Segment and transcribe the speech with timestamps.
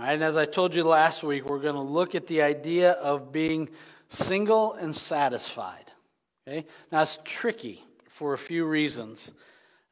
[0.00, 2.92] Right, and as I told you last week, we're going to look at the idea
[2.92, 3.68] of being
[4.08, 5.92] single and satisfied.
[6.48, 6.64] Okay?
[6.90, 9.30] Now, it's tricky for a few reasons.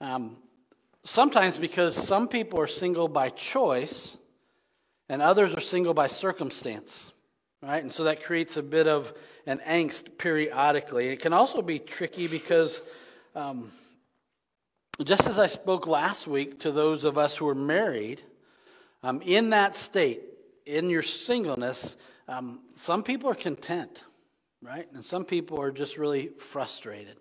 [0.00, 0.38] Um,
[1.04, 4.16] sometimes because some people are single by choice,
[5.10, 7.12] and others are single by circumstance.
[7.62, 7.82] Right?
[7.82, 9.12] And so that creates a bit of
[9.45, 11.09] an angst periodically.
[11.09, 12.80] It can also be tricky because,
[13.34, 13.72] um,
[15.04, 18.22] just as I spoke last week to those of us who are married,
[19.02, 20.22] um, in that state,
[20.66, 24.04] in your singleness, um, some people are content,
[24.61, 24.86] right?
[24.93, 27.16] And some people are just really frustrated.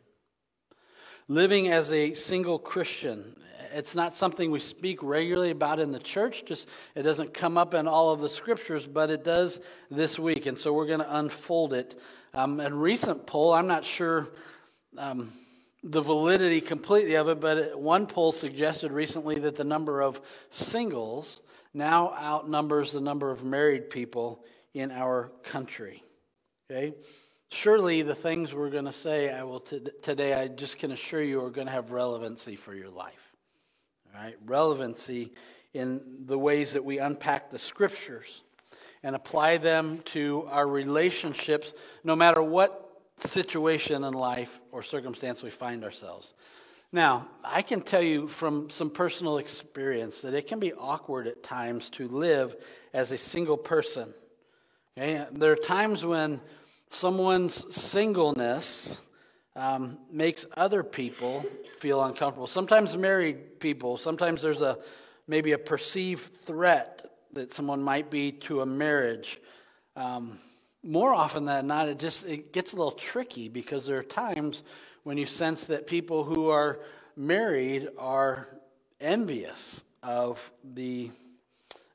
[1.28, 3.36] Living as a single Christian,
[3.74, 6.46] it's not something we speak regularly about in the church.
[6.46, 9.60] Just it doesn't come up in all of the scriptures, but it does
[9.92, 12.00] this week, and so we're going to unfold it.
[12.34, 14.28] Um, a recent poll, I'm not sure
[14.98, 15.32] um,
[15.84, 21.42] the validity completely of it, but one poll suggested recently that the number of singles
[21.78, 26.04] now outnumbers the number of married people in our country.
[26.70, 26.94] Okay?
[27.50, 31.22] Surely the things we're going to say I will t- today, I just can assure
[31.22, 33.32] you, are going to have relevancy for your life.
[34.14, 34.36] All right?
[34.46, 35.34] Relevancy
[35.74, 38.42] in the ways that we unpack the scriptures
[39.04, 42.84] and apply them to our relationships, no matter what
[43.18, 46.34] situation in life or circumstance we find ourselves.
[46.94, 51.44] Now, I can tell you from some personal experience that it can be awkward at
[51.44, 52.56] times to live
[52.94, 54.14] as a single person.
[54.98, 55.26] Okay?
[55.34, 56.40] There are times when
[56.90, 58.98] someone's singleness
[59.58, 61.46] um, makes other people
[61.80, 62.48] feel uncomfortable.
[62.48, 64.78] Sometimes married people, sometimes there's a
[65.28, 69.42] maybe a perceived threat that someone might be to a marriage.
[69.98, 70.40] Um,
[70.84, 74.64] more often than not, it just it gets a little tricky because there are times
[75.08, 76.80] when you sense that people who are
[77.16, 78.50] married are
[79.00, 81.10] envious of the,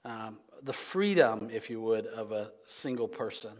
[0.02, 3.52] um, the freedom, if you would, of a single person.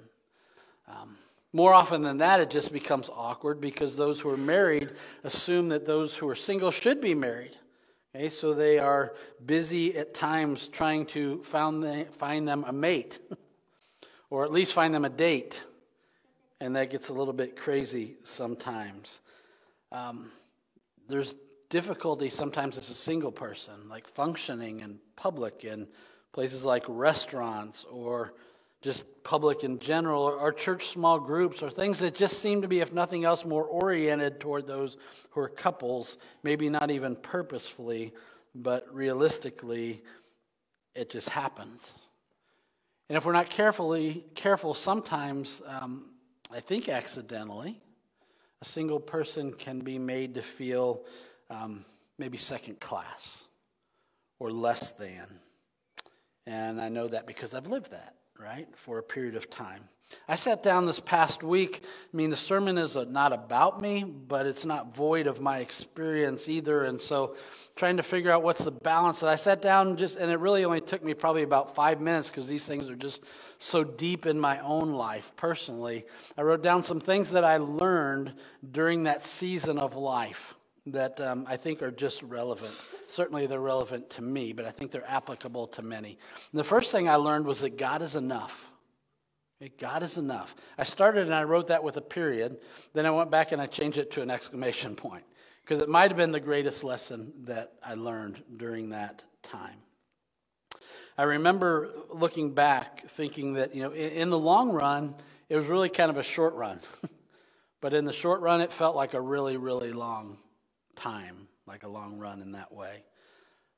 [0.88, 1.18] Um,
[1.52, 5.84] more often than that, it just becomes awkward because those who are married assume that
[5.84, 7.54] those who are single should be married.
[8.16, 9.12] Okay, so they are
[9.44, 13.18] busy at times trying to find, find them a mate,
[14.30, 15.62] or at least find them a date.
[16.58, 19.20] And that gets a little bit crazy sometimes.
[19.92, 20.30] Um,
[21.08, 21.34] there's
[21.68, 25.86] difficulty sometimes as a single person, like functioning in public in
[26.32, 28.34] places like restaurants or
[28.80, 32.68] just public in general, or, or church small groups, or things that just seem to
[32.68, 34.96] be, if nothing else, more oriented toward those
[35.30, 38.12] who are couples, maybe not even purposefully,
[38.56, 40.02] but realistically,
[40.96, 41.94] it just happens.
[43.08, 46.06] And if we're not carefully careful, sometimes um,
[46.50, 47.80] I think accidentally,
[48.62, 51.02] a single person can be made to feel
[51.50, 51.84] um,
[52.16, 53.44] maybe second class
[54.38, 55.26] or less than.
[56.46, 59.88] And I know that because I've lived that, right, for a period of time.
[60.28, 61.82] I sat down this past week.
[61.84, 66.48] I mean, the sermon is not about me, but it's not void of my experience
[66.48, 66.84] either.
[66.84, 67.36] And so,
[67.76, 69.22] trying to figure out what's the balance.
[69.22, 72.46] I sat down just, and it really only took me probably about five minutes because
[72.46, 73.24] these things are just
[73.58, 76.04] so deep in my own life personally.
[76.36, 78.34] I wrote down some things that I learned
[78.70, 80.54] during that season of life
[80.86, 82.74] that um, I think are just relevant.
[83.06, 86.18] Certainly, they're relevant to me, but I think they're applicable to many.
[86.50, 88.71] And the first thing I learned was that God is enough.
[89.68, 90.54] God is enough.
[90.76, 92.58] I started and I wrote that with a period.
[92.94, 95.24] Then I went back and I changed it to an exclamation point
[95.62, 99.76] because it might have been the greatest lesson that I learned during that time.
[101.16, 105.14] I remember looking back thinking that, you know, in the long run,
[105.48, 106.80] it was really kind of a short run.
[107.80, 110.38] but in the short run, it felt like a really, really long
[110.96, 113.04] time, like a long run in that way.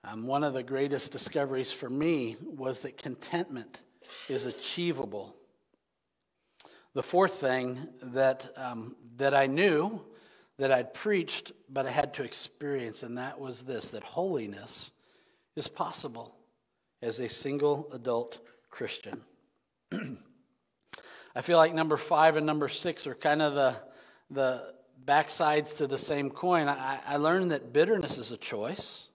[0.05, 3.81] Um, one of the greatest discoveries for me was that contentment
[4.29, 5.35] is achievable
[6.95, 10.01] the fourth thing that, um, that I knew
[10.59, 14.93] that I'd preached, but I had to experience, and that was this that holiness
[15.57, 16.37] is possible
[17.03, 18.41] as a single adult
[18.71, 19.21] Christian.
[19.93, 23.77] I feel like number five and number six are kind of the,
[24.31, 24.75] the
[25.05, 26.69] backsides to the same coin.
[26.69, 29.09] I, I learned that bitterness is a choice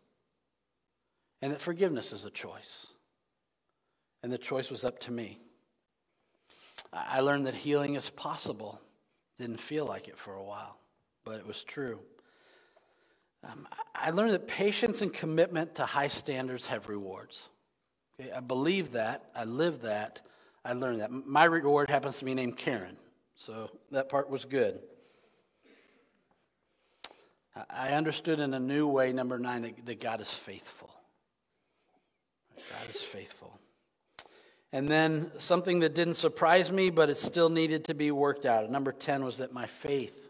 [1.41, 2.87] and that forgiveness is a choice.
[4.21, 5.39] And the choice was up to me.
[6.91, 8.81] I learned that healing is possible.
[9.37, 10.77] Didn't feel like it for a while,
[11.23, 11.99] but it was true.
[13.43, 17.49] Um, I learned that patience and commitment to high standards have rewards.
[18.19, 19.29] Okay, I believe that.
[19.35, 20.21] I live that.
[20.65, 21.11] I learned that.
[21.11, 22.97] My reward happens to be named Karen,
[23.35, 24.81] so that part was good.
[27.69, 30.89] I understood in a new way, number nine, that, that God is faithful.
[32.55, 33.58] God is faithful.
[34.71, 38.69] And then something that didn't surprise me, but it still needed to be worked out.
[38.69, 40.29] Number 10 was that my faith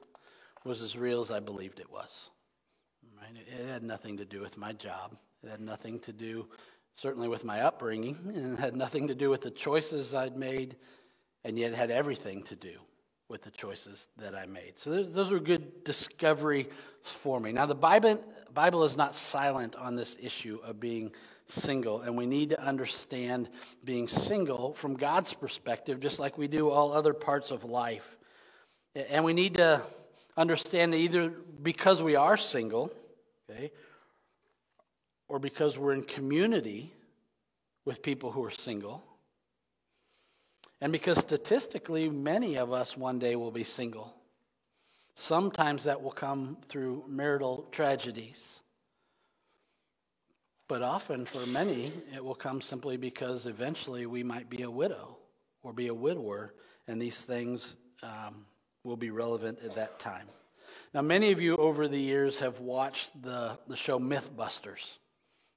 [0.63, 2.29] was as real as I believed it was.
[3.35, 6.47] It had nothing to do with my job, it had nothing to do,
[6.93, 10.75] certainly, with my upbringing, and it had nothing to do with the choices I'd made,
[11.43, 12.73] and yet had everything to do
[13.27, 14.77] with the choices that I made.
[14.77, 16.69] So those were good discovery
[17.03, 17.51] for me.
[17.51, 21.11] Now, the Bible, Bible is not silent on this issue of being
[21.51, 23.49] single, and we need to understand
[23.83, 28.17] being single from God's perspective, just like we do all other parts of life.
[28.95, 29.81] And we need to
[30.37, 32.91] understand either because we are single,
[33.49, 33.71] okay,
[35.27, 36.91] or because we're in community
[37.85, 39.03] with people who are single,
[40.81, 44.13] and because statistically, many of us one day will be single.
[45.15, 48.61] Sometimes that will come through marital tragedies.
[50.69, 55.17] But often, for many, it will come simply because eventually we might be a widow
[55.63, 56.53] or be a widower,
[56.87, 58.45] and these things um,
[58.83, 60.27] will be relevant at that time.
[60.93, 64.99] Now, many of you over the years have watched the, the show Mythbusters.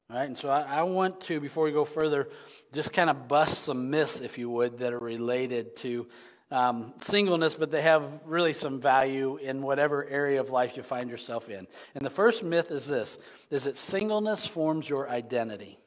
[0.09, 2.31] All right, and so I, I, want to, before we go further,
[2.73, 6.09] just kind of bust some myths, if you would, that are related to
[6.53, 11.09] um, singleness, but they have really some value in whatever area of life you find
[11.09, 11.67] yourself in.
[11.95, 13.19] And the first myth is this:
[13.51, 15.79] is that singleness forms your identity.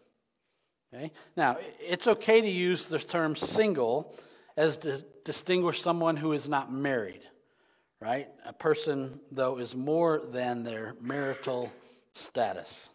[0.94, 4.15] Okay, now it's okay to use the term single
[4.57, 7.21] as to distinguish someone who is not married.
[8.01, 11.71] Right, a person though is more than their marital
[12.12, 12.89] status.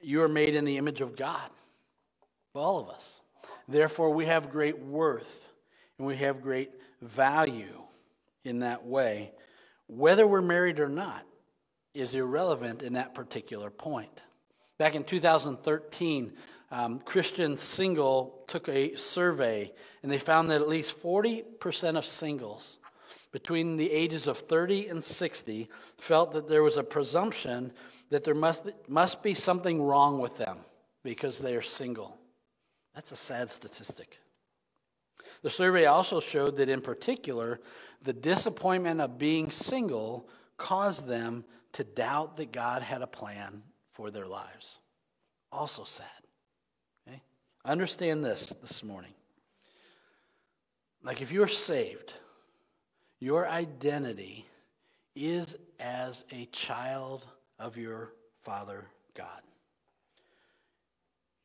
[0.00, 1.50] You are made in the image of God,
[2.54, 3.20] all of us.
[3.68, 5.48] Therefore, we have great worth
[5.98, 7.82] and we have great value
[8.44, 9.32] in that way.
[9.86, 11.24] Whether we're married or not
[11.94, 14.22] is irrelevant in that particular point.
[14.78, 16.32] Back in 2013,
[16.70, 19.72] um, Christian Single took a survey
[20.02, 22.78] and they found that at least 40% of singles
[23.32, 27.72] between the ages of 30 and 60 felt that there was a presumption
[28.10, 30.58] that there must, must be something wrong with them
[31.02, 32.16] because they are single.
[32.94, 34.18] That's a sad statistic.
[35.42, 37.60] The survey also showed that, in particular,
[38.02, 43.62] the disappointment of being single caused them to doubt that God had a plan
[43.92, 44.80] for their lives.
[45.52, 46.06] Also sad.
[47.06, 47.22] Okay?
[47.64, 49.14] Understand this this morning.
[51.02, 52.12] Like, if you're saved,
[53.20, 54.46] your identity
[55.14, 57.26] is as a child
[57.58, 58.12] of your
[58.42, 59.42] Father God.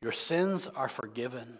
[0.00, 1.58] Your sins are forgiven.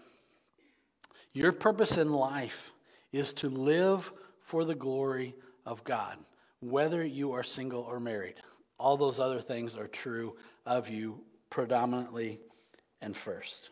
[1.35, 2.73] Your purpose in life
[3.13, 4.11] is to live
[4.41, 5.35] for the glory
[5.67, 6.17] of God,
[6.61, 8.37] whether you are single or married.
[8.79, 11.21] All those other things are true of you
[11.51, 12.41] predominantly
[13.01, 13.71] and first.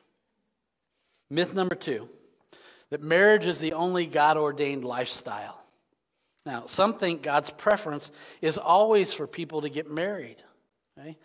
[1.31, 2.09] Myth number two
[2.91, 5.59] that marriage is the only God ordained lifestyle.
[6.45, 8.11] Now, some think God's preference
[8.43, 10.43] is always for people to get married.
[10.99, 11.17] Okay?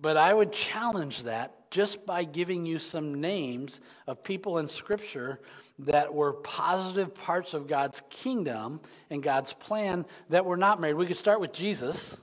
[0.00, 5.40] But I would challenge that just by giving you some names of people in Scripture
[5.80, 8.80] that were positive parts of God's kingdom
[9.10, 10.94] and God's plan that were not married.
[10.94, 12.16] We could start with Jesus.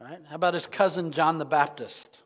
[0.00, 0.20] Right?
[0.28, 2.16] How about his cousin John the Baptist?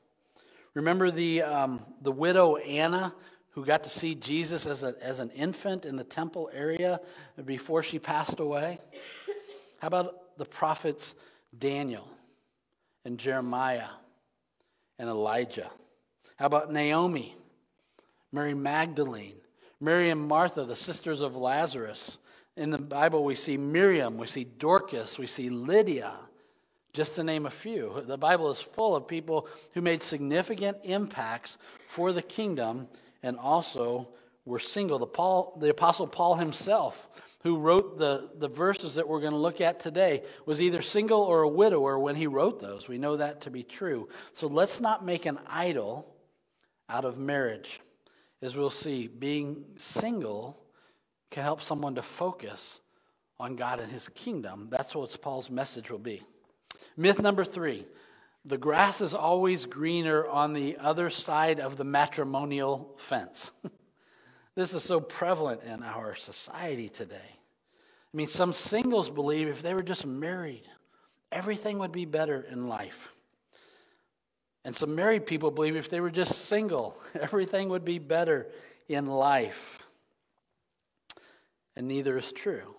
[0.74, 3.14] Remember the, um, the widow Anna
[3.52, 7.00] who got to see Jesus as, a, as an infant in the temple area
[7.42, 8.80] before she passed away?
[9.78, 11.14] How about the prophets
[11.58, 12.06] Daniel
[13.06, 13.88] and Jeremiah
[14.98, 15.70] and Elijah?
[16.40, 17.36] How about Naomi,
[18.32, 19.36] Mary Magdalene,
[19.78, 22.16] Mary and Martha, the sisters of Lazarus?
[22.56, 26.14] In the Bible, we see Miriam, we see Dorcas, we see Lydia,
[26.94, 28.02] just to name a few.
[28.06, 32.88] The Bible is full of people who made significant impacts for the kingdom
[33.22, 34.08] and also
[34.46, 34.98] were single.
[34.98, 37.06] The, Paul, the Apostle Paul himself
[37.42, 41.22] who wrote the, the verses that we're going to look at today, was either single
[41.22, 42.86] or a widower when he wrote those.
[42.86, 44.08] We know that to be true.
[44.34, 46.16] So let's not make an idol
[46.90, 47.80] out of marriage.
[48.42, 50.58] As we'll see, being single
[51.30, 52.80] can help someone to focus
[53.38, 54.68] on God and his kingdom.
[54.70, 56.22] That's what Paul's message will be.
[56.96, 57.86] Myth number three
[58.46, 63.52] the grass is always greener on the other side of the matrimonial fence.
[64.56, 67.16] This is so prevalent in our society today.
[67.16, 70.68] I mean, some singles believe if they were just married,
[71.30, 73.12] everything would be better in life.
[74.64, 78.48] And some married people believe if they were just single, everything would be better
[78.88, 79.78] in life.
[81.76, 82.74] And neither is true.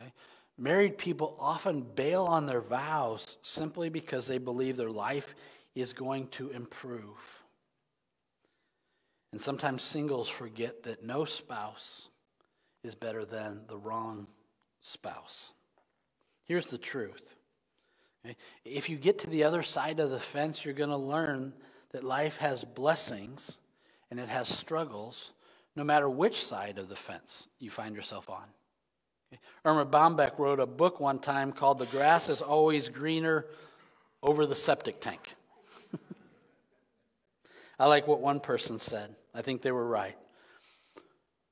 [0.00, 0.12] Okay?
[0.58, 5.34] Married people often bail on their vows simply because they believe their life
[5.74, 7.42] is going to improve.
[9.32, 12.08] And sometimes singles forget that no spouse
[12.82, 14.26] is better than the wrong
[14.80, 15.52] spouse.
[16.44, 17.37] Here's the truth.
[18.64, 21.52] If you get to the other side of the fence, you're going to learn
[21.92, 23.58] that life has blessings
[24.10, 25.32] and it has struggles,
[25.76, 28.44] no matter which side of the fence you find yourself on.
[29.64, 33.46] Erma Bombeck wrote a book one time called The Grass is Always Greener
[34.22, 35.34] Over the Septic Tank.
[37.78, 39.14] I like what one person said.
[39.34, 40.16] I think they were right.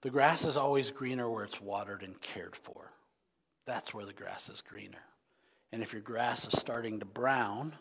[0.02, 2.92] The grass is always greener where it's watered and cared for.
[3.66, 5.02] That's where the grass is greener.
[5.72, 7.72] And if your grass is starting to brown,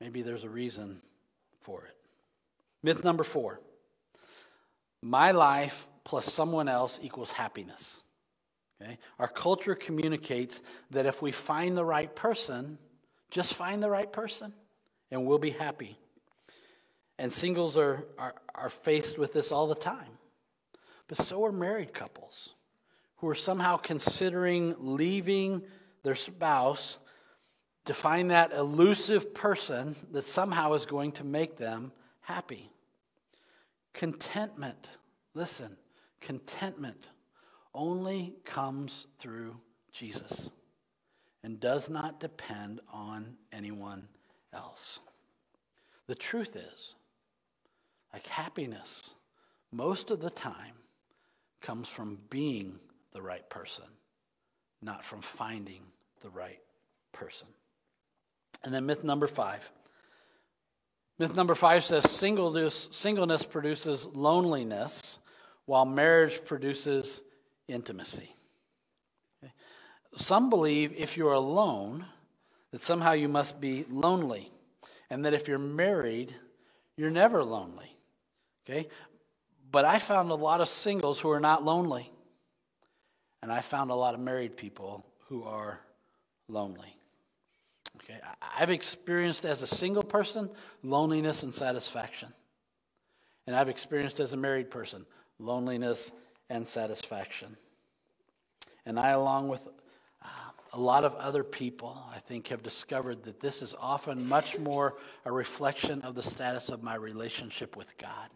[0.00, 1.02] maybe there's a reason
[1.60, 1.96] for it.
[2.82, 3.60] Myth number four
[5.02, 8.02] my life plus someone else equals happiness.
[8.80, 8.98] Okay?
[9.18, 12.78] Our culture communicates that if we find the right person,
[13.30, 14.54] just find the right person,
[15.10, 15.98] and we'll be happy.
[17.18, 20.18] And singles are, are, are faced with this all the time.
[21.06, 22.54] But so are married couples
[23.16, 25.62] who are somehow considering leaving
[26.04, 26.98] their spouse
[27.86, 32.70] to find that elusive person that somehow is going to make them happy.
[33.92, 34.88] Contentment,
[35.34, 35.76] listen,
[36.20, 37.08] contentment
[37.74, 39.56] only comes through
[39.92, 40.50] Jesus
[41.42, 44.08] and does not depend on anyone
[44.52, 45.00] else.
[46.06, 46.94] The truth is,
[48.12, 49.14] like happiness,
[49.72, 50.74] most of the time
[51.60, 52.78] comes from being
[53.12, 53.84] the right person,
[54.80, 55.82] not from finding
[56.24, 56.58] the right
[57.12, 57.46] person.
[58.64, 59.70] And then myth number five.
[61.18, 65.20] Myth number five says singleness, singleness produces loneliness,
[65.66, 67.20] while marriage produces
[67.68, 68.34] intimacy.
[69.42, 69.52] Okay?
[70.16, 72.06] Some believe if you're alone,
[72.72, 74.50] that somehow you must be lonely,
[75.10, 76.34] and that if you're married,
[76.96, 77.96] you're never lonely.
[78.66, 78.88] Okay?
[79.70, 82.10] But I found a lot of singles who are not lonely.
[83.42, 85.78] And I found a lot of married people who are
[86.48, 86.96] lonely.
[87.96, 88.20] Okay?
[88.58, 90.50] I've experienced as a single person
[90.82, 92.32] loneliness and satisfaction.
[93.46, 95.04] And I've experienced as a married person
[95.38, 96.12] loneliness
[96.50, 97.56] and satisfaction.
[98.86, 99.66] And I, along with
[100.22, 100.28] uh,
[100.72, 104.96] a lot of other people, I think, have discovered that this is often much more
[105.24, 108.30] a reflection of the status of my relationship with God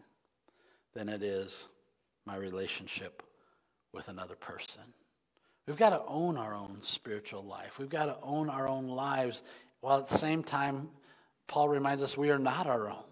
[0.93, 1.67] than it is
[2.25, 3.23] my relationship
[3.93, 4.81] with another person.
[5.69, 7.77] We've got to own our own spiritual life.
[7.77, 9.43] We've got to own our own lives,
[9.81, 10.89] while at the same time,
[11.45, 13.03] Paul reminds us we are not our own.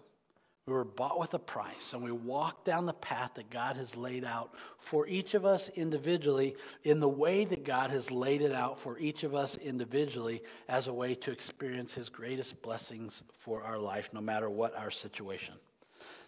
[0.66, 3.96] We were bought with a price, and we walk down the path that God has
[3.96, 8.52] laid out for each of us individually in the way that God has laid it
[8.52, 13.62] out for each of us individually as a way to experience His greatest blessings for
[13.62, 15.54] our life, no matter what our situation.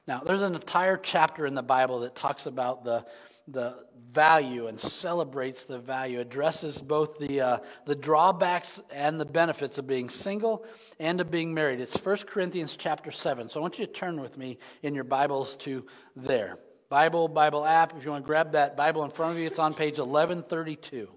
[0.07, 3.05] Now, there's an entire chapter in the Bible that talks about the,
[3.53, 9.79] the value and celebrates the value, addresses both the, uh, the drawbacks and the benefits
[9.79, 10.65] of being single
[10.99, 11.81] and of being married.
[11.81, 13.49] It's 1 Corinthians chapter 7.
[13.49, 16.59] So I want you to turn with me in your Bibles to there.
[16.89, 19.61] Bible, Bible app, if you want to grab that Bible in front of you, it's
[19.61, 21.09] on page 1132.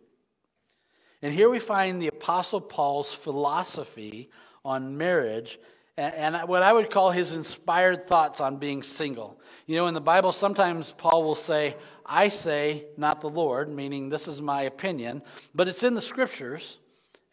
[1.24, 4.30] And here we find the Apostle Paul's philosophy
[4.64, 5.58] on marriage
[5.98, 9.40] and what I would call his inspired thoughts on being single.
[9.68, 14.10] You know, in the Bible, sometimes Paul will say, I say, not the Lord, meaning
[14.10, 15.22] this is my opinion,
[15.54, 16.80] but it's in the scriptures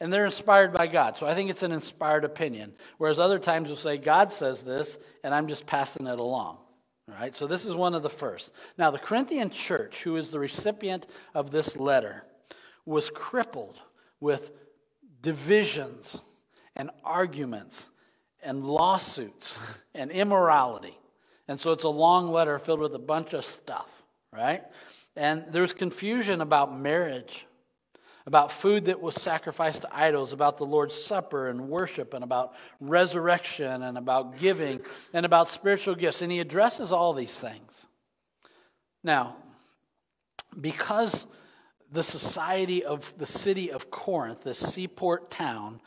[0.00, 1.16] and they're inspired by God.
[1.16, 2.72] So I think it's an inspired opinion.
[2.98, 6.58] Whereas other times we'll say, God says this, and I'm just passing it along.
[7.08, 8.54] All right, so this is one of the first.
[8.78, 12.24] Now, the Corinthian church, who is the recipient of this letter,
[12.86, 13.78] was crippled
[14.20, 14.52] with
[15.20, 16.20] divisions
[16.76, 17.89] and arguments
[18.42, 19.56] and lawsuits
[19.94, 20.96] and immorality.
[21.48, 24.62] And so it's a long letter filled with a bunch of stuff, right?
[25.16, 27.46] And there's confusion about marriage,
[28.26, 32.54] about food that was sacrificed to idols, about the Lord's Supper and worship, and about
[32.78, 34.80] resurrection, and about giving,
[35.12, 36.22] and about spiritual gifts.
[36.22, 37.86] And he addresses all these things.
[39.02, 39.36] Now,
[40.60, 41.26] because
[41.90, 45.80] the society of the city of Corinth, this seaport town,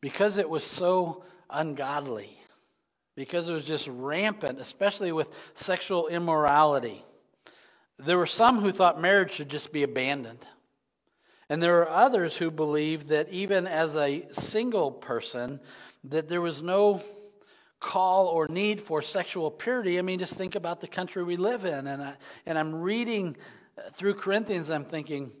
[0.00, 2.36] because it was so ungodly
[3.16, 7.04] because it was just rampant, especially with sexual immorality.
[7.98, 10.46] There were some who thought marriage should just be abandoned.
[11.50, 15.60] And there were others who believed that even as a single person,
[16.04, 17.02] that there was no
[17.80, 19.98] call or need for sexual purity.
[19.98, 21.86] I mean, just think about the country we live in.
[21.88, 22.14] And, I,
[22.46, 23.36] and I'm reading
[23.76, 25.32] uh, through Corinthians, I'm thinking,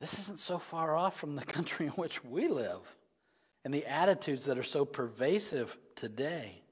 [0.00, 2.80] this isn't so far off from the country in which we live
[3.64, 6.62] and the attitudes that are so pervasive today.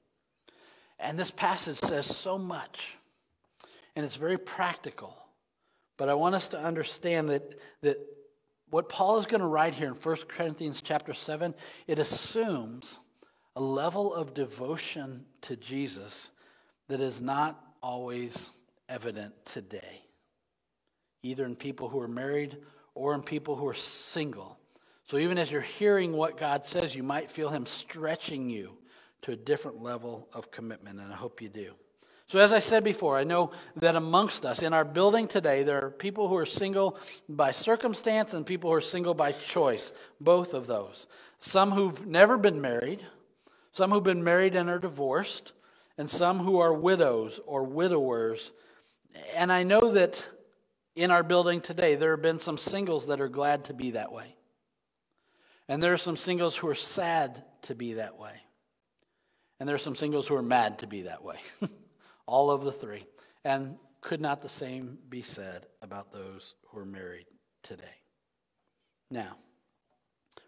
[0.99, 2.95] And this passage says so much.
[3.95, 5.15] and it's very practical.
[5.97, 7.97] But I want us to understand that, that
[8.69, 11.53] what Paul is going to write here in 1 Corinthians chapter 7,
[11.85, 12.99] it assumes
[13.55, 16.31] a level of devotion to Jesus
[16.87, 18.49] that is not always
[18.89, 20.01] evident today,
[21.21, 22.57] either in people who are married
[22.95, 24.57] or in people who are single.
[25.07, 28.77] So even as you're hearing what God says, you might feel Him stretching you
[29.23, 31.73] to a different level of commitment, and I hope you do.
[32.27, 35.85] So, as I said before, I know that amongst us in our building today, there
[35.85, 40.53] are people who are single by circumstance and people who are single by choice, both
[40.53, 41.07] of those.
[41.39, 43.05] Some who've never been married,
[43.73, 45.51] some who've been married and are divorced,
[45.97, 48.51] and some who are widows or widowers.
[49.35, 50.23] And I know that
[50.95, 54.11] in our building today, there have been some singles that are glad to be that
[54.11, 54.35] way.
[55.69, 58.33] And there are some singles who are sad to be that way.
[59.59, 61.37] And there are some singles who are mad to be that way.
[62.25, 63.05] All of the three.
[63.45, 67.27] And could not the same be said about those who are married
[67.63, 67.83] today?
[69.09, 69.37] Now,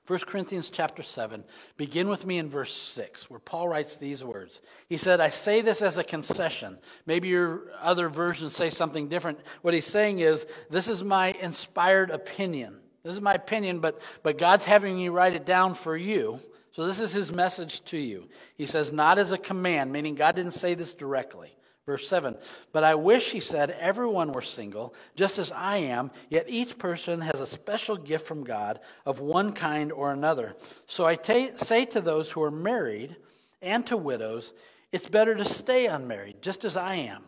[0.07, 1.43] 1 Corinthians chapter 7,
[1.77, 4.61] begin with me in verse 6, where Paul writes these words.
[4.87, 6.77] He said, I say this as a concession.
[7.07, 9.39] Maybe your other versions say something different.
[9.63, 12.81] What he's saying is, this is my inspired opinion.
[13.05, 16.39] This is my opinion, but, but God's having me write it down for you.
[16.71, 18.27] So this is his message to you.
[18.57, 21.55] He says, not as a command, meaning God didn't say this directly.
[21.85, 22.35] Verse 7
[22.73, 27.21] But I wish, he said, everyone were single, just as I am, yet each person
[27.21, 30.55] has a special gift from God of one kind or another.
[30.87, 31.15] So I
[31.55, 33.15] say to those who are married
[33.61, 34.51] and to widows,
[34.91, 37.23] it's better to stay unmarried, just as I am.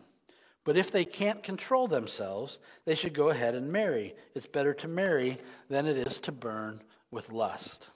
[0.67, 4.13] But if they can't control themselves, they should go ahead and marry.
[4.35, 5.37] It's better to marry
[5.69, 7.87] than it is to burn with lust.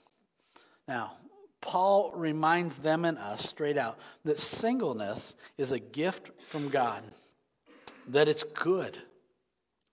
[0.88, 1.12] Now,
[1.60, 7.02] Paul reminds them and us straight out that singleness is a gift from God,
[8.08, 8.96] that it's good,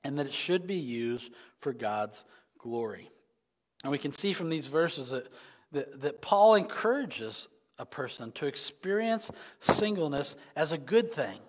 [0.06, 2.24] and that it should be used for God's
[2.58, 3.10] glory.
[3.84, 5.28] And we can see from these verses that,
[5.74, 11.40] that, that Paul encourages a person to experience singleness as a good thing.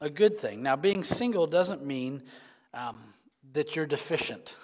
[0.00, 0.62] A good thing.
[0.62, 2.22] Now, being single doesn't mean
[2.74, 2.96] um,
[3.52, 4.54] that you're deficient.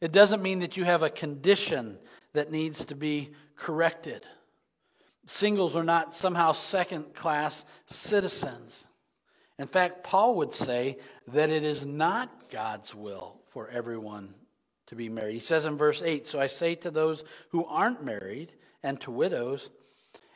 [0.00, 1.98] It doesn't mean that you have a condition
[2.32, 4.26] that needs to be corrected.
[5.26, 8.86] Singles are not somehow second class citizens.
[9.58, 14.34] In fact, Paul would say that it is not God's will for everyone
[14.86, 15.34] to be married.
[15.34, 19.10] He says in verse 8 So I say to those who aren't married and to
[19.10, 19.70] widows,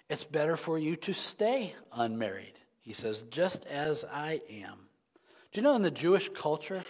[0.09, 2.55] it's better for you to stay unmarried.
[2.87, 4.79] He says, just as I am.
[5.53, 6.85] Do you know in the Jewish culture,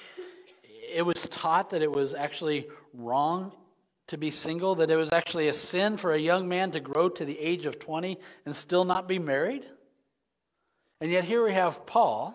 [0.92, 3.50] it was taught that it was actually wrong
[4.08, 7.08] to be single, that it was actually a sin for a young man to grow
[7.08, 9.66] to the age of 20 and still not be married?
[11.00, 12.34] And yet here we have Paul,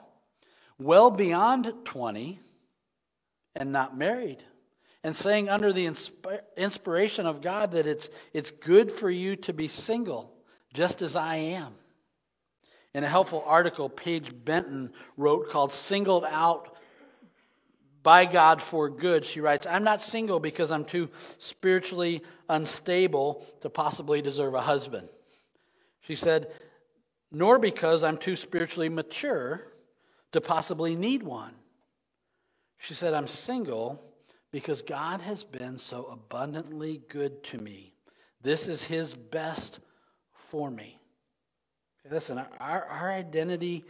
[0.79, 2.39] well beyond 20
[3.55, 4.43] and not married,
[5.03, 5.85] and saying under the
[6.57, 10.33] inspiration of God that it's, it's good for you to be single,
[10.73, 11.75] just as I am.
[12.93, 16.75] In a helpful article, Paige Benton wrote called Singled Out
[18.03, 19.23] by God for good.
[19.23, 25.07] She writes, I'm not single because I'm too spiritually unstable to possibly deserve a husband.
[26.01, 26.51] She said,
[27.31, 29.61] nor because I'm too spiritually mature
[30.31, 31.53] to possibly need one.
[32.77, 34.03] She said, I'm single
[34.51, 37.93] because God has been so abundantly good to me.
[38.41, 39.79] This is His best
[40.33, 41.00] for me.
[42.09, 43.85] Listen, our, our identity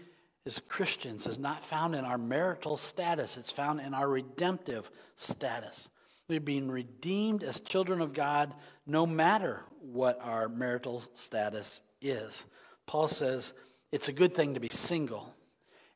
[0.46, 5.90] as Christians is not found in our marital status, it's found in our redemptive status.
[6.28, 8.54] We've been redeemed as children of God
[8.86, 12.46] no matter what our marital status is.
[12.86, 13.54] Paul says
[13.92, 15.34] it's a good thing to be single.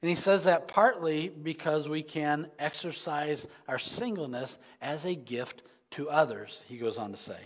[0.01, 6.09] And he says that partly because we can exercise our singleness as a gift to
[6.09, 7.39] others, he goes on to say.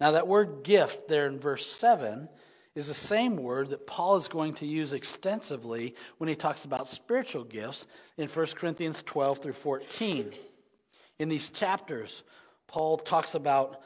[0.00, 2.28] Now, that word gift there in verse 7
[2.74, 6.86] is the same word that Paul is going to use extensively when he talks about
[6.86, 10.32] spiritual gifts in 1 Corinthians 12 through 14.
[11.18, 12.22] In these chapters,
[12.68, 13.82] Paul talks about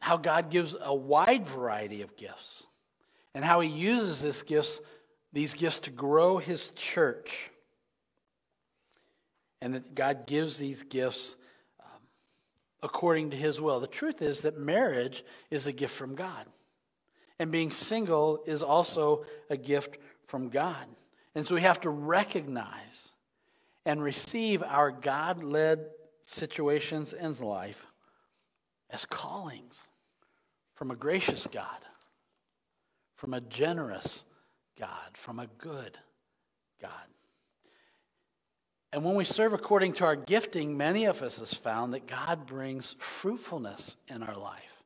[0.00, 2.66] how God gives a wide variety of gifts
[3.34, 4.80] and how he uses this gifts,
[5.32, 7.50] these gifts to grow his church.
[9.60, 11.36] And that God gives these gifts
[11.80, 12.00] um,
[12.82, 13.80] according to his will.
[13.80, 16.46] The truth is that marriage is a gift from God.
[17.38, 20.86] And being single is also a gift from God.
[21.34, 23.10] And so we have to recognize
[23.86, 25.86] and receive our God led
[26.22, 27.86] situations in life
[28.90, 29.80] as callings
[30.74, 31.66] from a gracious God,
[33.14, 34.24] from a generous
[34.78, 35.96] God, from a good
[36.80, 36.90] God.
[38.92, 42.46] And when we serve according to our gifting, many of us has found that God
[42.46, 44.82] brings fruitfulness in our life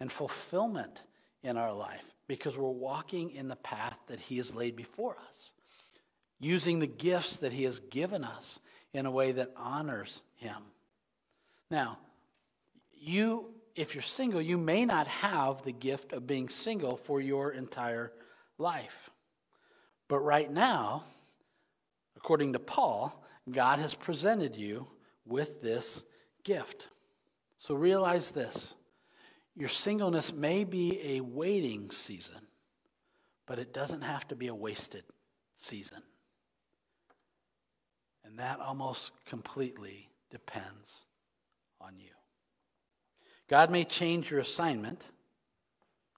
[0.00, 1.02] and fulfillment
[1.42, 5.52] in our life because we're walking in the path that He has laid before us,
[6.40, 8.60] using the gifts that He has given us
[8.92, 10.62] in a way that honors Him.
[11.70, 11.98] Now,
[12.92, 17.52] you, if you're single, you may not have the gift of being single for your
[17.52, 18.12] entire
[18.58, 19.10] life.
[20.08, 21.04] But right now,
[22.16, 24.86] according to Paul, God has presented you
[25.26, 26.02] with this
[26.44, 26.88] gift.
[27.56, 28.74] So realize this
[29.56, 32.40] your singleness may be a waiting season,
[33.46, 35.04] but it doesn't have to be a wasted
[35.56, 36.02] season.
[38.24, 41.04] And that almost completely depends
[41.80, 42.08] on you.
[43.48, 45.04] God may change your assignment,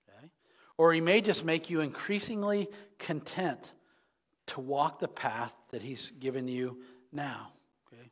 [0.09, 0.29] okay?
[0.77, 2.69] or He may just make you increasingly
[2.99, 3.73] content
[4.47, 6.79] to walk the path that He's given you
[7.11, 7.49] now.
[7.93, 8.11] Okay?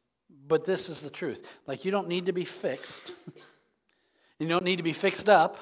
[0.49, 1.47] But this is the truth.
[1.67, 3.13] Like, you don't need to be fixed,
[4.43, 5.57] you don't need to be fixed up.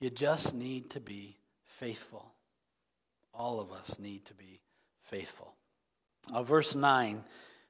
[0.00, 1.36] You just need to be
[1.78, 2.32] faithful.
[3.32, 4.60] All of us need to be
[5.04, 5.54] faithful.
[6.32, 7.22] Uh, verse 9,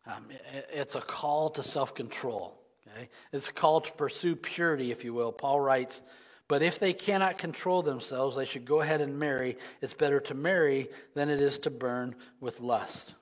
[0.06, 0.24] um,
[0.72, 2.58] it's a call to self control.
[2.88, 3.10] Okay?
[3.30, 5.32] It's a call to pursue purity, if you will.
[5.32, 6.00] Paul writes,
[6.48, 9.58] But if they cannot control themselves, they should go ahead and marry.
[9.82, 13.14] It's better to marry than it is to burn with lust.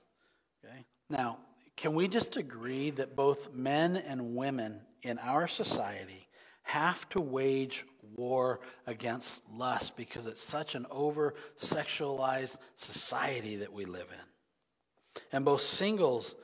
[0.63, 0.85] Okay?
[1.09, 1.39] Now,
[1.75, 6.27] can we just agree that both men and women in our society
[6.63, 7.85] have to wage
[8.15, 15.21] war against lust because it's such an over sexualized society that we live in?
[15.31, 16.35] And both singles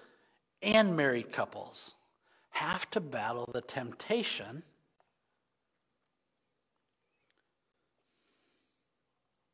[0.61, 1.93] and married couples
[2.49, 4.63] have to battle the temptation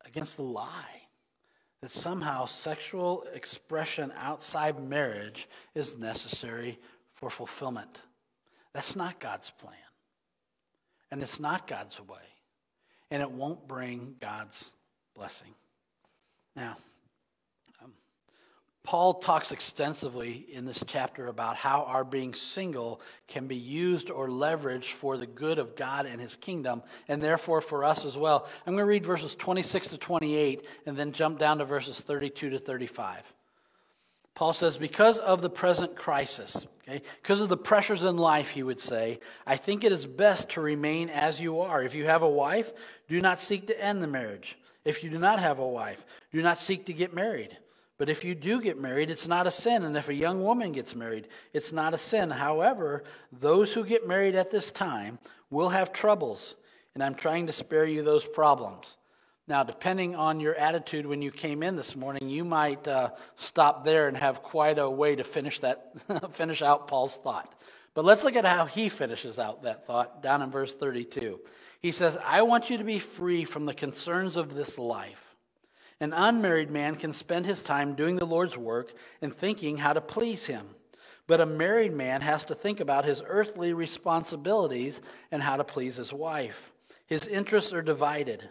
[0.04, 1.02] against the lie
[1.80, 6.78] that somehow sexual expression outside marriage is necessary
[7.12, 8.02] for fulfillment.
[8.74, 9.74] That's not God's plan.
[11.10, 12.16] And it's not God's way.
[13.10, 14.70] And it won't bring God's
[15.14, 15.54] blessing.
[16.56, 16.76] Now,
[17.82, 17.92] um,
[18.82, 24.28] Paul talks extensively in this chapter about how our being single can be used or
[24.28, 28.48] leveraged for the good of God and his kingdom, and therefore for us as well.
[28.66, 32.50] I'm going to read verses 26 to 28 and then jump down to verses 32
[32.50, 33.22] to 35.
[34.34, 38.62] Paul says, Because of the present crisis, okay, because of the pressures in life, he
[38.62, 41.82] would say, I think it is best to remain as you are.
[41.82, 42.72] If you have a wife,
[43.08, 44.56] do not seek to end the marriage.
[44.84, 47.56] If you do not have a wife, do not seek to get married.
[47.98, 49.84] But if you do get married, it's not a sin.
[49.84, 52.30] And if a young woman gets married, it's not a sin.
[52.30, 56.56] However, those who get married at this time will have troubles.
[56.94, 58.96] And I'm trying to spare you those problems.
[59.48, 63.84] Now, depending on your attitude when you came in this morning, you might uh, stop
[63.84, 65.92] there and have quite a way to finish that,
[66.32, 67.54] finish out Paul's thought.
[67.94, 71.40] But let's look at how he finishes out that thought down in verse 32.
[71.80, 75.32] He says, I want you to be free from the concerns of this life
[76.02, 80.00] an unmarried man can spend his time doing the Lord's work and thinking how to
[80.00, 80.66] please him.
[81.28, 85.00] But a married man has to think about his earthly responsibilities
[85.30, 86.72] and how to please his wife.
[87.06, 88.50] His interests are divided.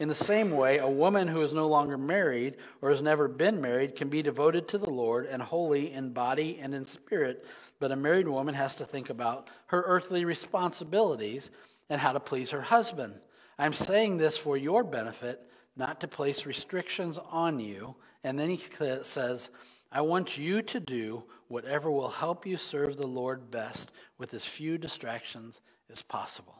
[0.00, 3.60] In the same way, a woman who is no longer married or has never been
[3.60, 7.44] married can be devoted to the Lord and holy in body and in spirit,
[7.80, 11.50] but a married woman has to think about her earthly responsibilities
[11.90, 13.14] and how to please her husband.
[13.58, 17.96] I'm saying this for your benefit not to place restrictions on you.
[18.24, 18.60] And then he
[19.04, 19.48] says,
[19.90, 24.44] I want you to do whatever will help you serve the Lord best with as
[24.44, 26.57] few distractions as possible.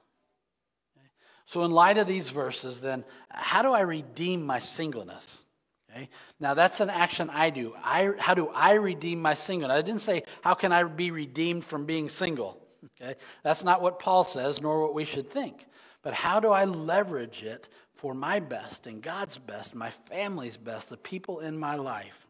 [1.49, 5.43] So, in light of these verses, then, how do I redeem my singleness?
[5.91, 6.11] Okay?
[6.39, 7.75] Now, that's an action I do.
[7.83, 9.75] I, how do I redeem my singleness?
[9.75, 12.65] I didn't say, how can I be redeemed from being single?
[13.01, 13.17] Okay?
[13.43, 15.67] That's not what Paul says, nor what we should think.
[16.03, 20.89] But how do I leverage it for my best and God's best, my family's best,
[20.89, 22.27] the people in my life.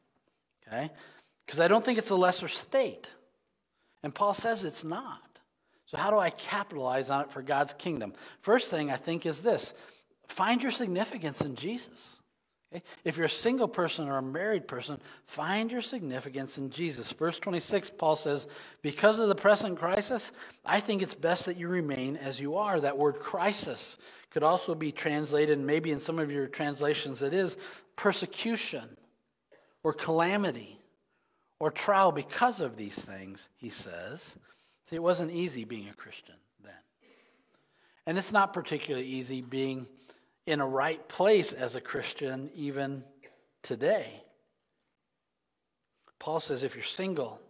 [0.67, 0.91] Okay?
[1.45, 3.09] Because I don't think it's a lesser state.
[4.03, 5.28] And Paul says it's not.
[5.91, 8.13] So, how do I capitalize on it for God's kingdom?
[8.43, 9.73] First thing I think is this
[10.29, 12.17] find your significance in Jesus.
[12.71, 12.85] Okay?
[13.05, 17.11] If you're a single person or a married person, find your significance in Jesus.
[17.13, 18.47] Verse 26, Paul says,
[18.83, 20.31] Because of the present crisis,
[20.67, 22.79] I think it's best that you remain as you are.
[22.79, 23.97] That word crisis
[24.31, 27.57] could also be translated, maybe in some of your translations it is,
[27.97, 28.99] persecution
[29.83, 30.79] or calamity
[31.61, 34.37] or trial because of these things, he says.
[34.89, 36.73] See, it wasn't easy being a Christian then.
[38.07, 39.87] And it's not particularly easy being
[40.47, 43.05] in a right place as a Christian even
[43.63, 44.23] today.
[46.19, 47.41] Paul says if you're single,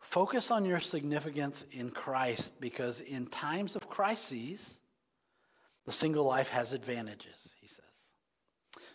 [0.00, 4.74] focus on your significance in Christ because in times of crises,
[5.84, 7.84] the single life has advantages, he says.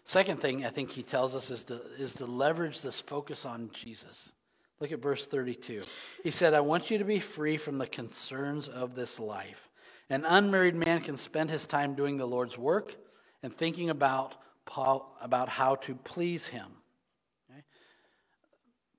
[0.04, 3.70] Second thing I think he tells us is to, is to leverage this focus on
[3.72, 4.34] Jesus.
[4.80, 5.84] Look at verse 32.
[6.24, 9.70] He said, I want you to be free from the concerns of this life.
[10.10, 12.96] An unmarried man can spend his time doing the Lord's work
[13.42, 14.36] and thinking about,
[14.66, 16.68] Paul, about how to please him.
[17.50, 17.64] Okay?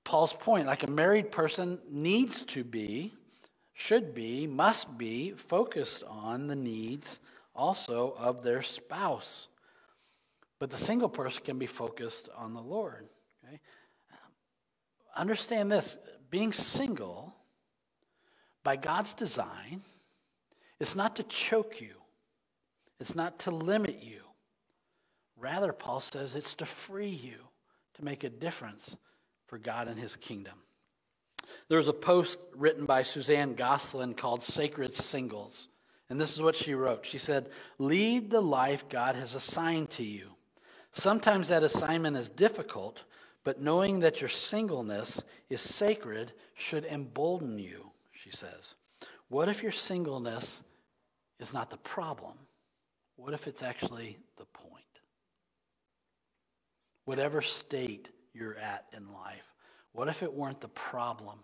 [0.03, 3.13] Paul's point like a married person needs to be,
[3.73, 7.19] should be, must be focused on the needs
[7.55, 9.47] also of their spouse.
[10.59, 13.07] But the single person can be focused on the Lord.
[15.19, 15.97] Understand this
[16.29, 17.33] being single
[18.63, 19.81] by God's design
[20.79, 21.95] is not to choke you,
[23.01, 24.21] it's not to limit you.
[25.37, 27.35] Rather, Paul says it's to free you
[27.95, 28.95] to make a difference
[29.47, 30.55] for God and his kingdom.
[31.67, 35.67] There was a post written by Suzanne Gosselin called Sacred Singles.
[36.09, 37.05] And this is what she wrote.
[37.05, 40.29] She said, Lead the life God has assigned to you.
[40.93, 43.03] Sometimes that assignment is difficult,
[43.49, 48.75] but knowing that your singleness is sacred should embolden you, she says.
[49.29, 50.61] What if your singleness
[51.39, 52.37] is not the problem?
[53.15, 54.83] What if it's actually the point?
[57.05, 59.51] Whatever state you're at in life,
[59.93, 61.39] what if it weren't the problem,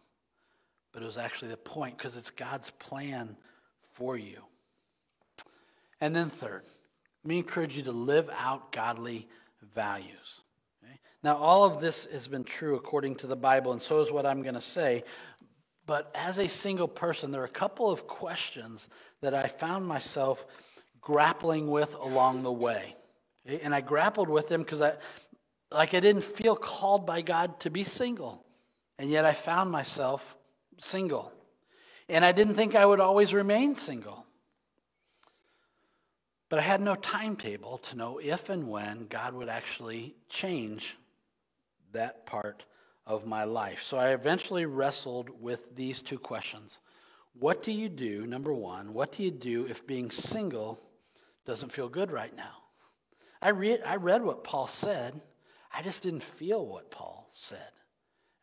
[0.93, 3.35] but it was actually the point because it's God's plan
[3.93, 4.43] for you?
[6.01, 6.65] And then, third,
[7.23, 9.27] me encourage you to live out godly
[9.73, 10.41] values.
[11.25, 14.27] Now, all of this has been true according to the Bible, and so is what
[14.27, 15.03] I'm going to say.
[15.87, 18.87] But as a single person, there are a couple of questions
[19.21, 20.45] that I found myself
[21.01, 22.95] grappling with along the way.
[23.43, 24.93] And I grappled with them because I,
[25.71, 28.45] like, I didn't feel called by God to be single,
[28.99, 30.37] and yet I found myself
[30.77, 31.33] single.
[32.07, 34.27] And I didn't think I would always remain single.
[36.49, 40.95] But I had no timetable to know if and when God would actually change
[41.95, 42.63] that part
[43.05, 43.83] of my life.
[43.83, 46.79] So I eventually wrestled with these two questions.
[47.37, 50.79] What do you do, number one, what do you do if being single
[51.45, 52.63] doesn't feel good right now?
[53.41, 55.19] I read, I read what Paul said,
[55.73, 57.59] I just didn't feel what Paul said.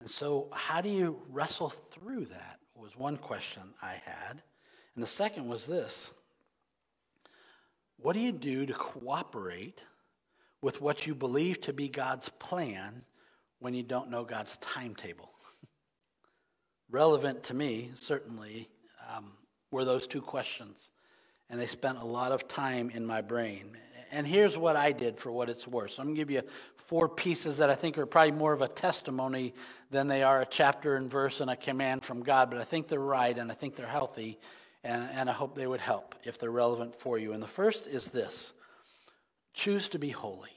[0.00, 2.58] And so, how do you wrestle through that?
[2.74, 4.42] Was one question I had.
[4.94, 6.12] And the second was this
[7.96, 9.84] what do you do to cooperate
[10.60, 13.02] with what you believe to be God's plan
[13.62, 15.30] when you don't know God's timetable?
[16.90, 18.68] Relevant to me, certainly,
[19.14, 19.32] um,
[19.70, 20.90] were those two questions.
[21.48, 23.76] And they spent a lot of time in my brain.
[24.10, 25.92] And here's what I did for what it's worth.
[25.92, 26.42] So I'm going to give you
[26.76, 29.54] four pieces that I think are probably more of a testimony
[29.90, 32.88] than they are a chapter and verse and a command from God, but I think
[32.88, 34.38] they're right and I think they're healthy
[34.84, 37.32] and, and I hope they would help if they're relevant for you.
[37.32, 38.52] And the first is this
[39.54, 40.50] choose to be holy.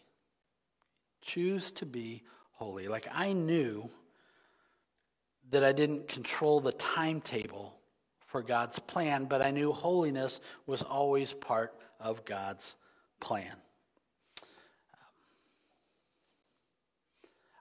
[1.21, 2.23] Choose to be
[2.55, 2.87] holy.
[2.87, 3.89] Like I knew
[5.51, 7.75] that I didn't control the timetable
[8.25, 12.75] for God's plan, but I knew holiness was always part of God's
[13.19, 13.55] plan.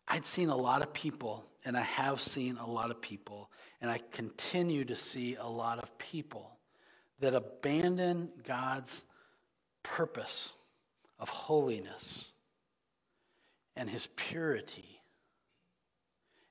[0.09, 3.91] I'd seen a lot of people, and I have seen a lot of people, and
[3.91, 6.59] I continue to see a lot of people
[7.21, 9.03] that abandon God's
[9.83, 10.53] purpose
[11.19, 12.33] of holiness
[13.77, 15.01] and his purity.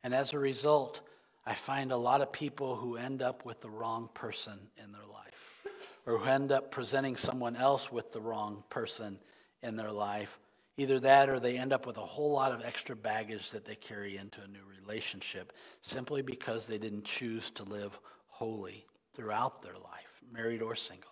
[0.03, 1.01] And as a result,
[1.45, 5.05] I find a lot of people who end up with the wrong person in their
[5.11, 5.65] life,
[6.05, 9.19] or who end up presenting someone else with the wrong person
[9.61, 10.39] in their life.
[10.77, 13.75] Either that or they end up with a whole lot of extra baggage that they
[13.75, 19.75] carry into a new relationship simply because they didn't choose to live holy throughout their
[19.75, 21.11] life married or single.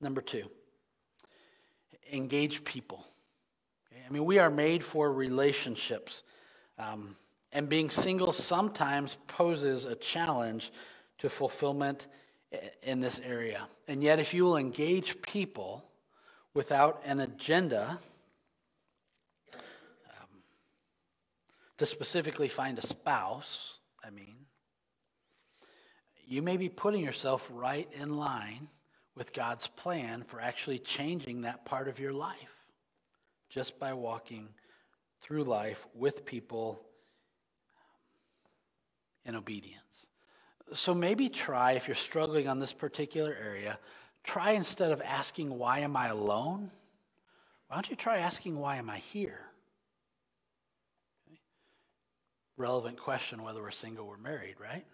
[0.00, 0.44] Number two,
[2.12, 3.06] engage people.
[3.92, 4.02] Okay?
[4.06, 6.22] I mean, we are made for relationships.
[6.78, 7.16] Um,
[7.52, 10.70] and being single sometimes poses a challenge
[11.18, 12.06] to fulfillment
[12.82, 13.66] in this area.
[13.86, 15.84] And yet, if you will engage people
[16.54, 17.98] without an agenda
[19.54, 20.42] um,
[21.78, 24.36] to specifically find a spouse, I mean,
[26.26, 28.68] you may be putting yourself right in line
[29.14, 32.57] with God's plan for actually changing that part of your life
[33.48, 34.48] just by walking
[35.20, 36.80] through life with people
[39.24, 40.06] in obedience.
[40.72, 43.78] So maybe try, if you're struggling on this particular area,
[44.22, 46.70] try instead of asking, Why am I alone?
[47.68, 49.48] Why don't you try asking, Why am I here?
[52.58, 54.84] relevant question whether we're single or married, right?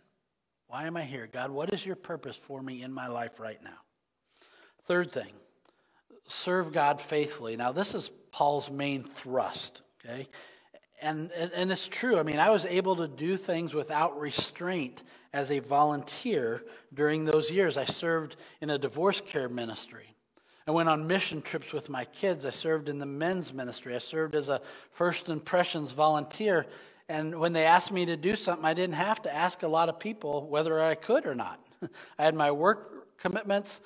[0.68, 1.28] Why am I here?
[1.30, 3.78] God, what is your purpose for me in my life right now?
[4.84, 5.32] Third thing,
[6.26, 7.56] serve God faithfully.
[7.56, 10.28] Now, this is Paul's main thrust, okay?
[11.00, 12.18] And, and, and it's true.
[12.18, 17.50] I mean, I was able to do things without restraint as a volunteer during those
[17.50, 17.76] years.
[17.76, 20.14] I served in a divorce care ministry.
[20.66, 22.46] I went on mission trips with my kids.
[22.46, 23.94] I served in the men's ministry.
[23.94, 26.64] I served as a First Impressions volunteer.
[27.08, 29.90] And when they asked me to do something, I didn't have to ask a lot
[29.90, 31.60] of people whether I could or not.
[32.18, 33.80] I had my work commitments,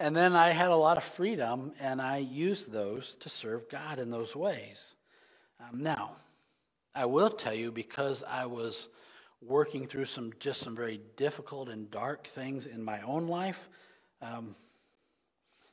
[0.00, 3.98] and then I had a lot of freedom, and I used those to serve God
[3.98, 4.94] in those ways.
[5.60, 6.16] Um, now,
[6.94, 8.88] I will tell you because I was
[9.40, 13.68] working through some just some very difficult and dark things in my own life.
[14.20, 14.56] Um,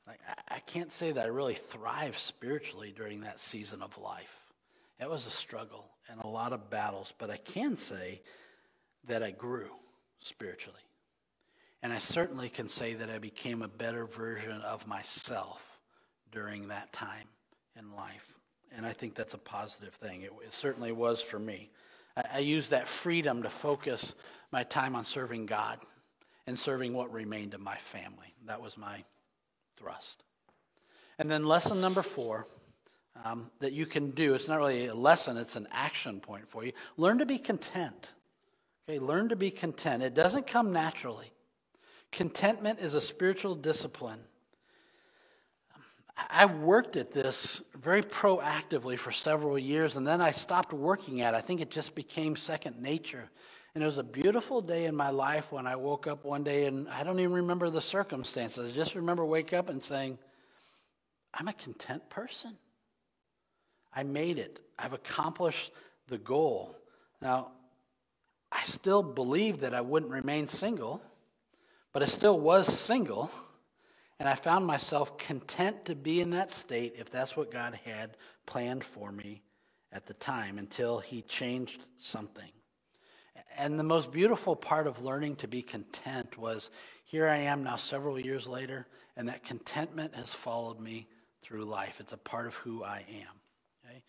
[0.07, 4.35] like I, I can't say that I really thrived spiritually during that season of life.
[4.99, 8.21] It was a struggle and a lot of battles, but I can say
[9.07, 9.71] that I grew
[10.19, 10.79] spiritually.
[11.85, 15.61] And I certainly can say that I became a better version of myself
[16.31, 17.27] during that time
[17.77, 18.27] in life.
[18.75, 20.23] And I think that's a positive thing.
[20.23, 21.69] It, it certainly was for me.
[22.17, 24.15] I, I used that freedom to focus
[24.51, 25.77] my time on serving God
[26.47, 28.33] and serving what remained of my family.
[28.47, 29.03] That was my
[29.77, 30.23] thrust.
[31.19, 32.47] And then lesson number four
[33.23, 36.65] um, that you can do, it's not really a lesson, it's an action point for
[36.65, 36.71] you.
[36.97, 38.11] Learn to be content.
[38.89, 40.01] Okay, learn to be content.
[40.01, 41.31] It doesn't come naturally.
[42.11, 44.19] Contentment is a spiritual discipline.
[46.29, 51.33] I worked at this very proactively for several years, and then I stopped working at
[51.33, 51.37] it.
[51.37, 53.29] I think it just became second nature.
[53.73, 56.67] And it was a beautiful day in my life when I woke up one day,
[56.67, 58.71] and I don't even remember the circumstances.
[58.71, 60.17] I just remember waking up and saying,
[61.33, 62.55] I'm a content person.
[63.93, 64.61] I made it.
[64.79, 65.71] I've accomplished
[66.07, 66.77] the goal.
[67.21, 67.51] Now,
[68.51, 71.01] I still believed that I wouldn't remain single,
[71.95, 73.31] but I still was single.
[74.19, 78.17] And I found myself content to be in that state if that's what God had
[78.45, 79.43] planned for me
[79.93, 82.51] at the time until He changed something.
[83.57, 86.69] And the most beautiful part of learning to be content was
[87.05, 91.07] here I am now several years later, and that contentment has followed me
[91.41, 92.01] through life.
[92.01, 93.85] It's a part of who I am.
[93.85, 94.03] Okay?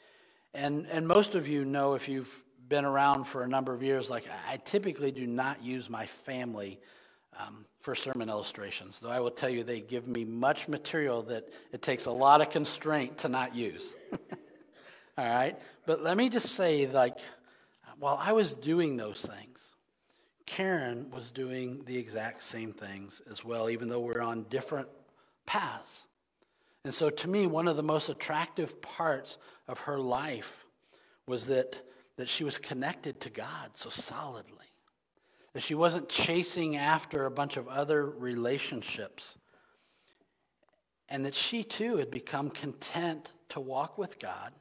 [0.54, 4.10] And, and most of you know if you've been around for a number of years,
[4.10, 6.80] like I typically do not use my family
[7.38, 11.48] um, for sermon illustrations, though I will tell you they give me much material that
[11.70, 13.94] it takes a lot of constraint to not use.
[15.16, 15.56] All right?
[15.86, 17.16] But let me just say, like,
[18.00, 19.70] while I was doing those things,
[20.46, 24.88] Karen was doing the exact same things as well, even though we're on different
[25.46, 26.08] paths.
[26.82, 30.66] And so, to me, one of the most attractive parts of her life
[31.28, 31.80] was that,
[32.16, 34.65] that she was connected to God so solidly
[35.56, 39.38] that she wasn't chasing after a bunch of other relationships,
[41.08, 44.52] and that she too had become content to walk with God,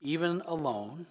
[0.00, 1.06] even alone,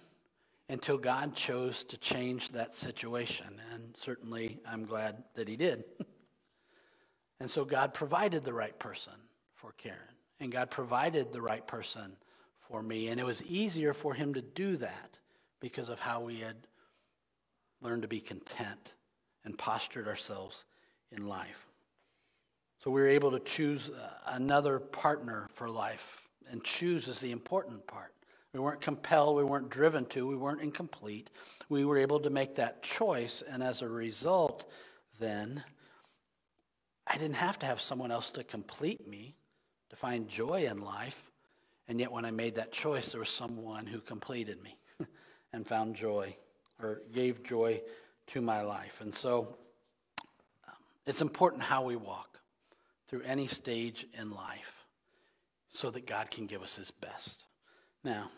[0.68, 3.60] until God chose to change that situation.
[3.72, 5.84] And certainly I'm glad that He did.
[7.38, 9.14] and so God provided the right person
[9.54, 10.00] for Karen,
[10.40, 12.16] and God provided the right person
[12.58, 15.16] for me, and it was easier for Him to do that
[15.60, 16.56] because of how we had
[17.80, 18.94] learned to be content
[19.44, 20.64] and postured ourselves
[21.12, 21.66] in life.
[22.82, 27.30] So we were able to choose uh, another partner for life, and choose is the
[27.30, 28.14] important part.
[28.52, 31.30] We weren't compelled, we weren't driven to, we weren't incomplete.
[31.68, 34.70] We were able to make that choice, and as a result,
[35.18, 35.62] then,
[37.06, 39.36] I didn't have to have someone else to complete me,
[39.90, 41.30] to find joy in life.
[41.86, 44.78] And yet, when I made that choice, there was someone who completed me
[45.52, 46.36] and found joy
[46.82, 47.80] or gave joy
[48.28, 49.00] to my life.
[49.00, 49.56] And so
[50.66, 50.74] um,
[51.06, 52.38] it's important how we walk
[53.08, 54.86] through any stage in life
[55.68, 57.44] so that God can give us his best.
[58.04, 58.30] Now,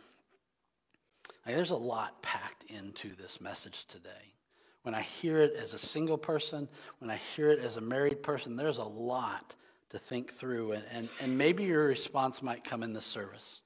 [1.47, 4.35] there's a lot packed into this message today.
[4.83, 8.23] When I hear it as a single person, when I hear it as a married
[8.23, 9.55] person, there's a lot
[9.91, 10.73] to think through.
[10.73, 13.61] And, and, and maybe your response might come in the service.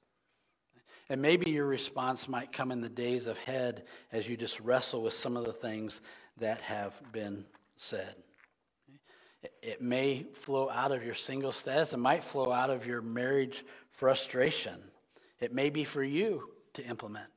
[1.09, 5.13] And maybe your response might come in the days ahead as you just wrestle with
[5.13, 6.01] some of the things
[6.37, 7.45] that have been
[7.77, 8.15] said.
[9.61, 13.63] It may flow out of your single status, it might flow out of your marriage
[13.91, 14.79] frustration.
[15.39, 17.29] It may be for you to implement.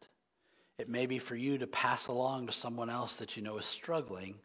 [0.78, 3.66] It may be for you to pass along to someone else that you know is
[3.66, 4.36] struggling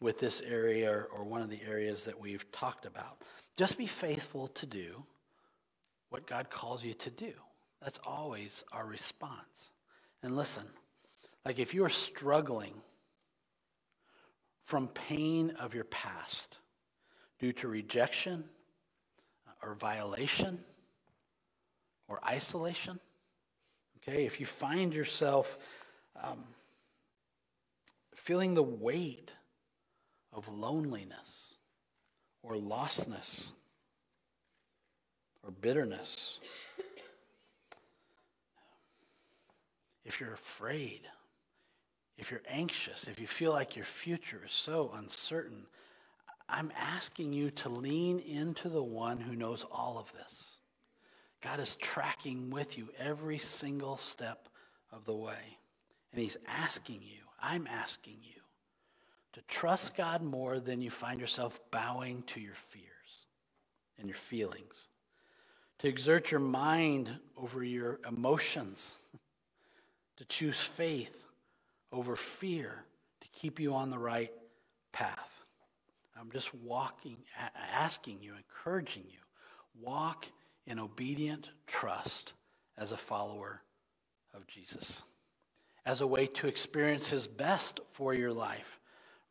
[0.00, 3.22] with this area or, one of the areas that we've talked about.
[3.56, 5.02] Just be faithful to do
[6.10, 7.32] what God calls you to do.
[7.82, 9.70] That's always our response.
[10.22, 10.64] And listen,
[11.44, 12.74] Like if you are struggling
[14.64, 16.58] from pain of your past
[17.38, 18.44] due to rejection
[19.62, 20.58] or violation
[22.06, 23.00] or isolation,
[23.96, 25.56] okay, if you find yourself
[26.22, 26.44] um,
[28.14, 29.32] feeling the weight
[30.34, 31.54] of loneliness
[32.42, 33.52] or lostness
[35.42, 36.40] or bitterness,
[40.08, 41.02] if you're afraid,
[42.16, 45.66] if you're anxious, if you feel like your future is so uncertain,
[46.48, 50.56] I'm asking you to lean into the one who knows all of this.
[51.42, 54.48] God is tracking with you every single step
[54.90, 55.58] of the way.
[56.12, 58.40] And He's asking you, I'm asking you,
[59.34, 63.26] to trust God more than you find yourself bowing to your fears
[63.98, 64.88] and your feelings,
[65.80, 68.94] to exert your mind over your emotions,
[70.18, 71.24] to choose faith
[71.92, 72.84] over fear,
[73.20, 74.32] to keep you on the right
[74.92, 75.44] path.
[76.20, 77.16] I'm just walking,
[77.72, 79.18] asking you, encouraging you,
[79.80, 80.26] walk
[80.66, 82.32] in obedient trust
[82.76, 83.62] as a follower
[84.34, 85.02] of Jesus,
[85.86, 88.80] as a way to experience his best for your life,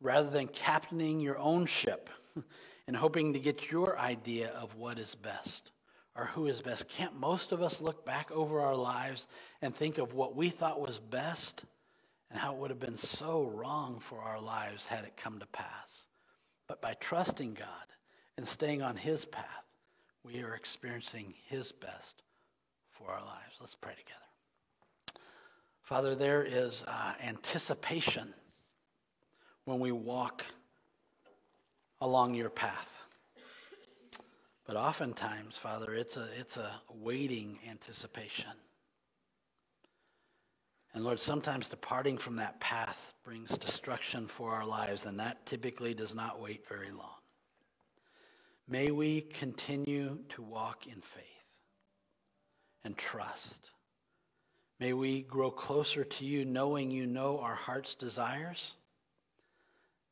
[0.00, 2.08] rather than captaining your own ship
[2.86, 5.70] and hoping to get your idea of what is best
[6.18, 6.88] or who is best.
[6.88, 9.28] Can't most of us look back over our lives
[9.62, 11.64] and think of what we thought was best
[12.30, 15.46] and how it would have been so wrong for our lives had it come to
[15.46, 16.08] pass?
[16.66, 17.68] But by trusting God
[18.36, 19.44] and staying on his path,
[20.24, 22.22] we are experiencing his best
[22.90, 23.56] for our lives.
[23.60, 25.22] Let's pray together.
[25.82, 28.34] Father, there is uh, anticipation
[29.64, 30.44] when we walk
[32.00, 32.97] along your path.
[34.68, 38.50] But oftentimes, Father, it's a, it's a waiting anticipation.
[40.92, 45.94] And Lord, sometimes departing from that path brings destruction for our lives, and that typically
[45.94, 47.16] does not wait very long.
[48.68, 51.24] May we continue to walk in faith
[52.84, 53.70] and trust.
[54.78, 58.74] May we grow closer to you, knowing you know our heart's desires,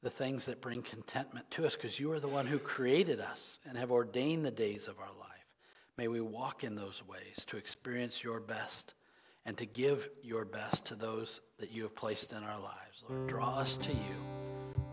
[0.02, 3.58] the things that bring contentment to us, because you are the one who created us
[3.66, 5.26] and have ordained the days of our life.
[5.96, 8.94] May we walk in those ways to experience your best
[9.46, 13.04] and to give your best to those that you have placed in our lives.
[13.08, 14.16] Lord, draw us to you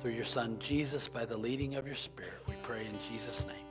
[0.02, 2.42] through your Son Jesus by the leading of your Spirit.
[2.48, 3.63] We pray in Jesus' name.